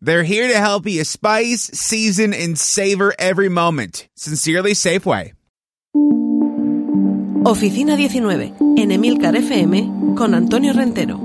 [0.00, 4.08] They're here to help you spice, season, and savor every moment.
[4.14, 5.34] Sincerely, Safeway.
[7.44, 11.20] Oficina 19, en Emilcar FM, con Antonio Rentero.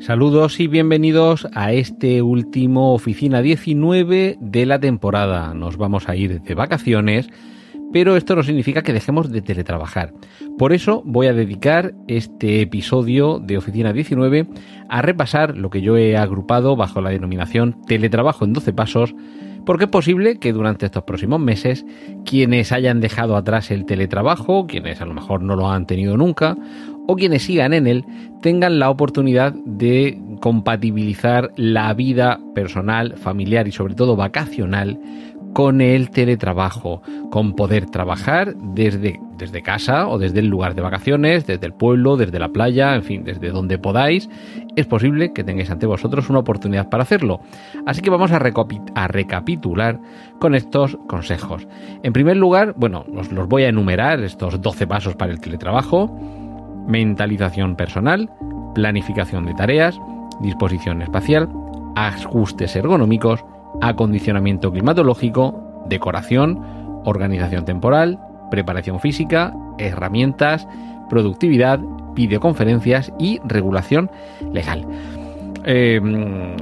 [0.00, 5.54] Saludos y bienvenidos a este último Oficina 19 de la temporada.
[5.54, 7.28] Nos vamos a ir de vacaciones
[7.92, 10.12] pero esto no significa que dejemos de teletrabajar.
[10.58, 14.46] Por eso voy a dedicar este episodio de Oficina 19
[14.88, 19.14] a repasar lo que yo he agrupado bajo la denominación teletrabajo en 12 pasos,
[19.64, 21.84] porque es posible que durante estos próximos meses
[22.24, 26.56] quienes hayan dejado atrás el teletrabajo, quienes a lo mejor no lo han tenido nunca,
[27.06, 28.04] o quienes sigan en él,
[28.42, 35.00] tengan la oportunidad de compatibilizar la vida personal, familiar y sobre todo vacacional
[35.58, 41.48] con el teletrabajo, con poder trabajar desde, desde casa o desde el lugar de vacaciones,
[41.48, 44.30] desde el pueblo, desde la playa, en fin, desde donde podáis,
[44.76, 47.40] es posible que tengáis ante vosotros una oportunidad para hacerlo.
[47.86, 49.98] Así que vamos a, a recapitular
[50.38, 51.66] con estos consejos.
[52.04, 56.16] En primer lugar, bueno, os los voy a enumerar, estos 12 pasos para el teletrabajo,
[56.86, 58.30] mentalización personal,
[58.76, 59.98] planificación de tareas,
[60.40, 61.48] disposición espacial,
[61.96, 63.44] ajustes ergonómicos,
[63.80, 66.60] acondicionamiento climatológico, decoración,
[67.04, 68.18] organización temporal,
[68.50, 70.66] preparación física, herramientas,
[71.08, 71.80] productividad,
[72.14, 74.10] videoconferencias y regulación
[74.52, 74.86] legal.
[75.64, 76.00] Eh,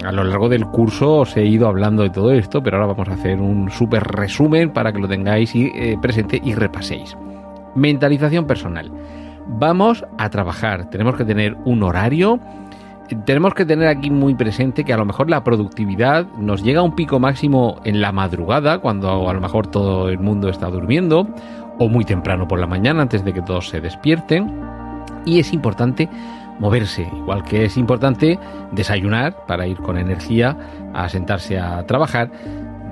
[0.04, 3.08] a lo largo del curso os he ido hablando de todo esto, pero ahora vamos
[3.08, 7.16] a hacer un súper resumen para que lo tengáis eh, presente y repaséis.
[7.74, 8.90] Mentalización personal.
[9.46, 12.40] Vamos a trabajar, tenemos que tener un horario,
[13.14, 16.82] tenemos que tener aquí muy presente que a lo mejor la productividad nos llega a
[16.82, 21.28] un pico máximo en la madrugada, cuando a lo mejor todo el mundo está durmiendo,
[21.78, 24.50] o muy temprano por la mañana antes de que todos se despierten.
[25.24, 26.08] Y es importante
[26.58, 28.38] moverse, igual que es importante
[28.72, 30.56] desayunar para ir con energía
[30.94, 32.30] a sentarse a trabajar,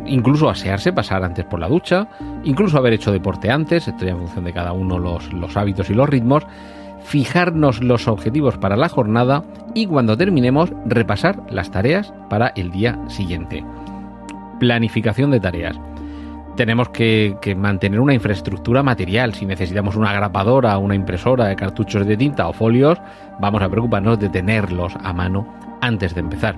[0.06, 2.08] incluso asearse, pasar antes por la ducha,
[2.44, 5.88] incluso haber hecho deporte antes, esto ya en función de cada uno los, los hábitos
[5.90, 6.46] y los ritmos
[7.04, 9.44] fijarnos los objetivos para la jornada
[9.74, 13.64] y cuando terminemos repasar las tareas para el día siguiente.
[14.58, 15.78] Planificación de tareas.
[16.56, 19.34] Tenemos que, mantener una infraestructura material.
[19.34, 22.98] Si necesitamos una grapadora, una impresora de cartuchos de tinta o folios,
[23.40, 25.46] vamos a preocuparnos de tenerlos a mano
[25.80, 26.56] antes de empezar.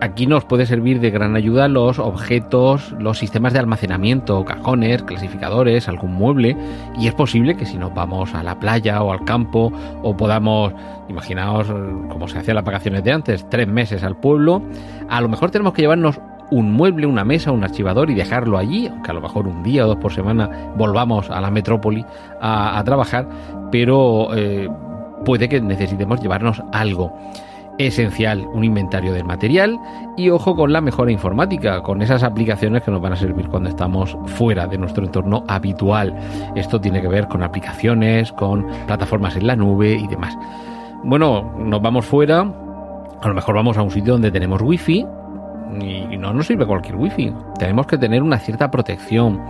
[0.00, 5.88] Aquí nos puede servir de gran ayuda los objetos, los sistemas de almacenamiento, cajones, clasificadores,
[5.88, 6.56] algún mueble.
[6.96, 9.72] Y es posible que si nos vamos a la playa o al campo
[10.04, 10.72] o podamos,
[11.08, 11.66] imaginaos
[12.08, 14.62] como se hacía las vacaciones de antes, tres meses al pueblo,
[15.08, 16.20] a lo mejor tenemos que llevarnos
[16.52, 19.84] un mueble, una mesa, un archivador y dejarlo allí, aunque a lo mejor un día
[19.84, 22.04] o dos por semana volvamos a la metrópoli
[22.40, 23.28] a, trabajar,
[23.72, 24.68] pero eh,
[25.24, 27.12] puede que necesitemos llevarnos algo
[27.78, 29.78] esencial un inventario del material
[30.16, 33.68] y ojo con la mejora informática, con esas aplicaciones que nos van a servir cuando
[33.68, 36.14] estamos fuera de nuestro entorno habitual.
[36.54, 40.36] Esto tiene que ver con aplicaciones, con plataformas en la nube y demás.
[41.04, 45.06] Bueno, nos vamos fuera, a lo mejor vamos a un sitio donde tenemos wifi
[45.80, 47.32] y no nos sirve cualquier wifi.
[47.58, 49.40] Tenemos que tener una cierta protección.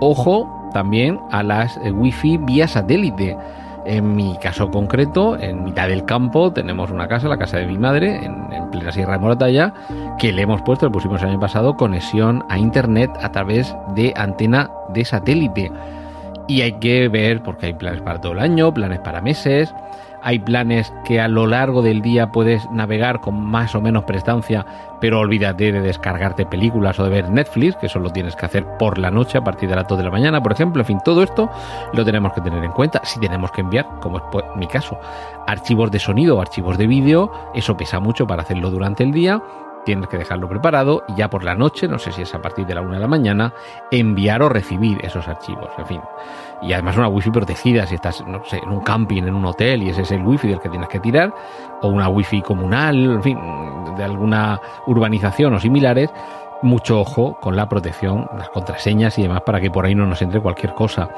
[0.00, 3.36] Ojo también a las eh, wifi vía satélite
[3.84, 7.78] en mi caso concreto, en mitad del campo, tenemos una casa, la casa de mi
[7.78, 9.74] madre, en, plena Sierra de Moratalla,
[10.18, 14.12] que le hemos puesto, le pusimos el año pasado, conexión a Internet a través de
[14.16, 15.72] antena de satélite.
[16.46, 19.74] Y hay que ver, porque hay planes para todo el año, planes para meses,
[20.22, 24.66] hay planes que a lo largo del día puedes navegar con más o menos prestancia,
[25.00, 28.66] pero olvídate de descargarte películas o de ver Netflix, que eso lo tienes que hacer
[28.78, 30.82] por la noche a partir de las 2 de la mañana, por ejemplo.
[30.82, 31.50] En fin, todo esto
[31.92, 33.00] lo tenemos que tener en cuenta.
[33.04, 34.24] Si tenemos que enviar, como es
[34.56, 34.98] mi caso,
[35.46, 39.42] archivos de sonido o archivos de vídeo, eso pesa mucho para hacerlo durante el día
[39.84, 42.66] tienes que dejarlo preparado y ya por la noche, no sé si es a partir
[42.66, 43.52] de la una de la mañana,
[43.90, 46.00] enviar o recibir esos archivos, en fin.
[46.62, 49.82] Y además una wifi protegida, si estás, no sé, en un camping, en un hotel
[49.82, 51.32] y ese es el wifi del que tienes que tirar,
[51.82, 53.38] o una wifi comunal, en fin,
[53.96, 56.10] de alguna urbanización o similares,
[56.62, 60.20] mucho ojo con la protección, las contraseñas y demás para que por ahí no nos
[60.22, 61.08] entre cualquier cosa.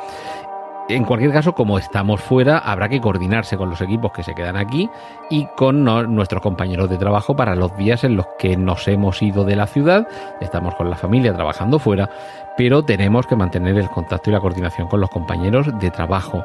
[0.94, 4.56] En cualquier caso, como estamos fuera, habrá que coordinarse con los equipos que se quedan
[4.56, 4.90] aquí
[5.30, 9.44] y con nuestros compañeros de trabajo para los días en los que nos hemos ido
[9.44, 10.06] de la ciudad,
[10.42, 12.10] estamos con la familia trabajando fuera,
[12.58, 16.44] pero tenemos que mantener el contacto y la coordinación con los compañeros de trabajo.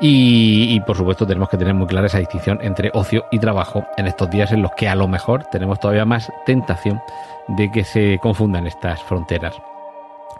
[0.00, 4.06] Y, por supuesto tenemos que tener muy clara esa distinción entre ocio y trabajo en
[4.06, 7.02] estos días en los que a lo mejor tenemos todavía más tentación
[7.48, 9.54] de que se confundan estas fronteras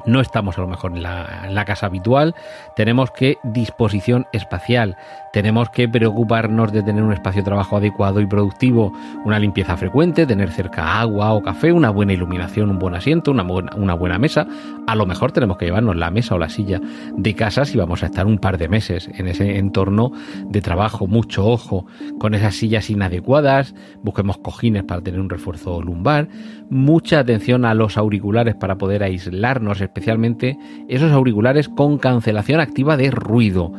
[0.06, 2.34] no estamos a lo mejor en la, casa habitual,
[2.76, 4.96] tenemos que disposición espacial,
[5.32, 8.92] tenemos que preocuparnos de tener un espacio de trabajo adecuado y productivo,
[9.24, 13.42] una limpieza frecuente, tener cerca agua o café, una buena iluminación, un buen asiento, una
[13.42, 14.46] buena, una buena mesa.
[14.86, 16.80] A lo mejor tenemos que llevarnos la mesa o la silla
[17.16, 20.12] de casa si vamos a estar un par de meses en ese entorno
[20.44, 21.86] de trabajo, mucho ojo
[22.20, 26.28] con esas sillas inadecuadas, busquemos cojines para tener un refuerzo lumbar,
[26.70, 30.58] mucha atención a los auriculares para poder aislarnos, especialmente
[30.88, 33.72] esos auriculares con cancelación activa de ruido.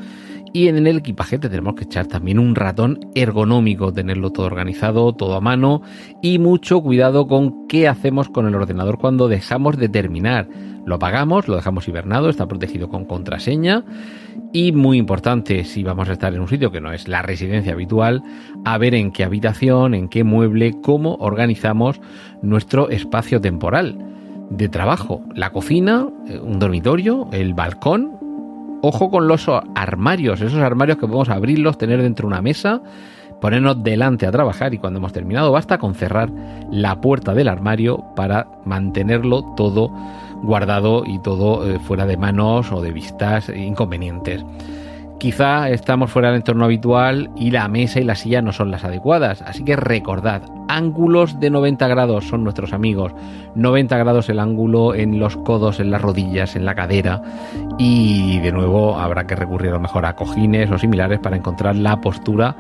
[0.52, 5.36] Y en el equipaje tenemos que echar también un ratón ergonómico, tenerlo todo organizado, todo
[5.36, 5.84] a mano
[6.24, 10.50] y mucho cuidado con qué hacemos con el ordenador cuando dejamos de terminar.
[10.88, 13.84] Lo apagamos, lo dejamos hibernado, está protegido con contraseña
[14.54, 17.74] y muy importante si vamos a estar en un sitio que no es la residencia
[17.74, 18.24] habitual,
[18.66, 22.02] a ver en qué habitación, en qué mueble, cómo organizamos
[22.42, 24.17] nuestro espacio temporal
[24.50, 28.18] de trabajo, la cocina, eh, un dormitorio, el balcón.
[28.82, 32.82] Ojo con los armarios, esos armarios que podemos abrirlos, tener dentro una mesa,
[33.42, 36.30] ponernos delante a trabajar y cuando hemos terminado basta con cerrar
[36.72, 39.92] la puerta del armario para mantenerlo todo
[40.44, 44.46] guardado y todo eh, fuera de manos o de vistas inconvenientes.
[45.20, 48.84] Quizá estamos fuera del entorno habitual y la mesa y la silla no son las
[48.84, 53.14] adecuadas, así que recordad, ángulos de 90 grados son nuestros amigos,
[53.56, 57.22] 90 grados el ángulo en los codos, en las rodillas, en la cadera.
[57.78, 61.76] Y de nuevo habrá que recurrir a lo mejor a cojines o similares para encontrar
[61.76, 62.56] la postura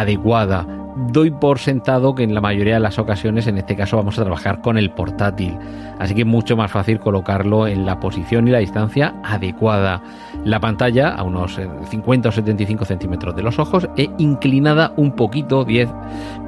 [0.00, 0.66] adecuada
[0.96, 4.22] doy por sentado que en la mayoría de las ocasiones, en este caso, vamos a
[4.22, 5.56] trabajar con el portátil.
[5.98, 10.02] Así que es mucho más fácil colocarlo en la posición y la distancia adecuada.
[10.44, 11.60] La pantalla a unos
[11.90, 15.88] 50 eh, o 75 centímetros de los ojos e inclinada un poquito, 10,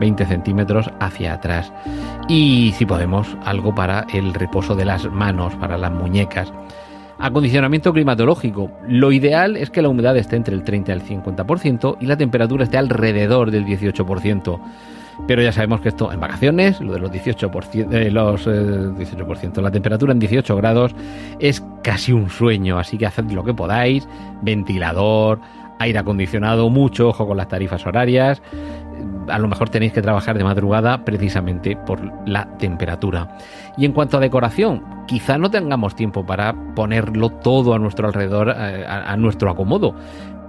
[0.01, 1.73] 20 centímetros hacia atrás.
[2.29, 6.53] Y si podemos, algo para el reposo de las manos, para las muñecas.
[7.20, 8.70] Acondicionamiento climatológico.
[8.87, 12.17] Lo ideal es que la humedad esté entre el 30 y el 50% y la
[12.17, 14.61] temperatura esté alrededor del 18%.
[15.26, 19.62] Pero ya sabemos que esto en vacaciones, lo de los 18%, eh, los, 18%, eh,
[19.62, 20.94] la temperatura en 18 grados
[21.41, 24.09] es casi un sueño, así que haced lo que podáis,
[24.43, 25.41] ventilador,
[25.81, 28.43] aire acondicionado, mucho ojo con las tarifas horarias,
[29.29, 33.37] a lo mejor tenéis que trabajar de madrugada precisamente por la temperatura.
[33.77, 38.55] Y en cuanto a decoración, quizá no tengamos tiempo para ponerlo todo a nuestro alrededor,
[38.56, 39.95] eh, a, a nuestro acomodo,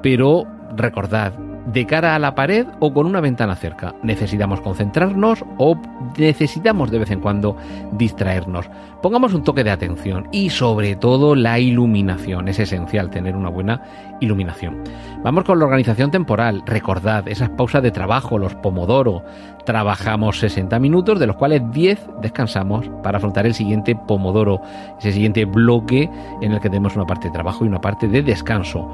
[0.02, 1.34] pero recordad,
[1.72, 3.94] de cara a la pared o con una ventana cerca.
[4.02, 5.80] Necesitamos concentrarnos o
[6.18, 7.56] necesitamos de vez en cuando
[7.92, 8.70] distraernos.
[9.02, 12.48] Pongamos un toque de atención y sobre todo la iluminación.
[12.48, 13.82] Es esencial tener una buena
[14.20, 14.84] iluminación.
[15.24, 16.64] Vamos con la organización temporal.
[16.66, 19.24] Recordad esas pausas de trabajo, los pomodoro.
[19.66, 24.62] Trabajamos 60 minutos, de los cuales 10 descansamos para afrontar el siguiente pomodoro,
[24.98, 26.10] ese siguiente bloque
[26.42, 28.90] en el que tenemos una parte de trabajo y una parte de descanso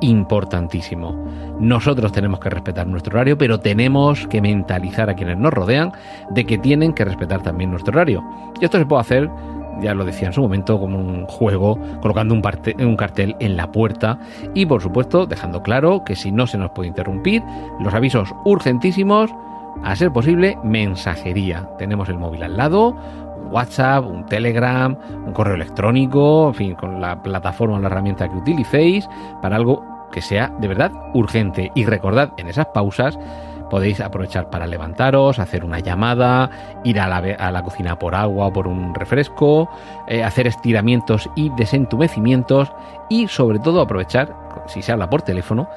[0.00, 1.14] importantísimo.
[1.60, 5.92] Nosotros tenemos que respetar nuestro horario, pero tenemos que mentalizar a quienes nos rodean
[6.30, 8.22] de que tienen que respetar también nuestro horario.
[8.60, 9.30] Y esto se puede hacer,
[9.80, 14.18] ya lo decía en su momento, como un juego, colocando un, cartel en la puerta
[14.54, 17.42] y, por supuesto, dejando claro que si no se nos puede interrumpir,
[17.80, 19.30] los avisos urgentísimos,
[19.84, 21.68] a ser posible, mensajería.
[21.78, 22.96] Tenemos el móvil al lado,
[23.50, 28.36] WhatsApp, un Telegram, un correo electrónico, en fin, con la plataforma o la herramienta que
[28.36, 29.08] utilicéis
[29.40, 31.70] para algo que sea de verdad urgente.
[31.74, 33.18] Y recordad, en esas pausas
[33.68, 36.50] podéis aprovechar para levantaros, hacer una llamada,
[36.84, 39.68] ir a la, cocina por agua o por un refresco,
[40.06, 42.72] eh, hacer estiramientos y desentumecimientos
[43.08, 44.34] y sobre todo aprovechar,
[44.66, 45.68] si se habla por teléfono,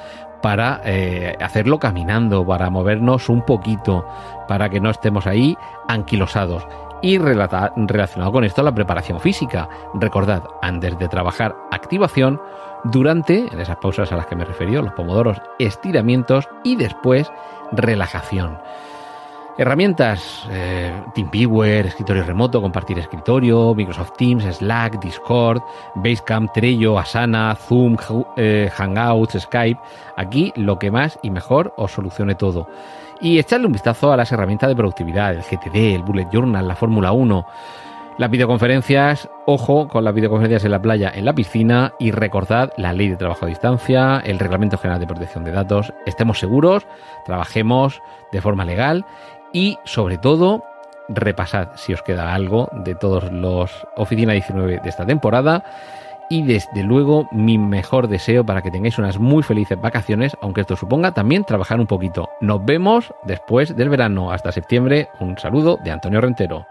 [0.41, 4.05] para eh, hacerlo caminando, para movernos un poquito,
[4.47, 5.55] para que no estemos ahí
[5.87, 6.65] anquilosados.
[7.01, 9.67] Y relacionado con esto, la preparación física.
[9.95, 12.39] Recordad, antes de trabajar, activación,
[12.83, 17.31] durante, en esas pausas a las que me referí, los pomodoros, estiramientos y después
[17.71, 18.59] relajación.
[19.57, 25.61] Herramientas, eh, TeamViewer, escritorio remoto, compartir escritorio, Microsoft Teams, Slack, Discord,
[25.95, 27.97] Basecamp, Trello, Asana, Zoom,
[28.37, 29.79] eh, Hangouts, Skype.
[30.15, 32.67] Aquí lo que más y mejor os solucione todo
[33.21, 36.75] y echarle un vistazo a las herramientas de productividad, el GTD, el Bullet Journal, la
[36.75, 37.45] Fórmula 1.
[38.17, 42.93] Las videoconferencias, ojo con las videoconferencias en la playa, en la piscina y recordad la
[42.93, 45.93] ley de trabajo a distancia, el Reglamento General de Protección de Datos.
[46.05, 46.85] Estemos seguros,
[47.25, 48.01] trabajemos
[48.31, 49.05] de forma legal
[49.53, 50.63] y sobre todo
[51.09, 55.63] repasad si os queda algo de todos los Oficina 19 de esta temporada.
[56.31, 60.77] Y desde luego mi mejor deseo para que tengáis unas muy felices vacaciones, aunque esto
[60.77, 62.29] suponga también trabajar un poquito.
[62.39, 64.31] Nos vemos después del verano.
[64.31, 65.09] Hasta septiembre.
[65.19, 66.65] Un saludo de Antonio Rentero.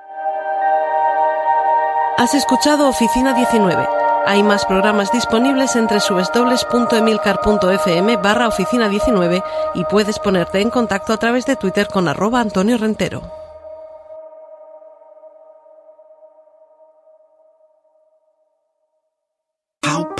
[2.16, 3.86] Has escuchado Oficina 19.
[4.24, 9.42] Hay más programas disponibles entre www.emilcar.fm barra oficina 19
[9.74, 13.39] y puedes ponerte en contacto a través de Twitter con arroba Antonio Rentero.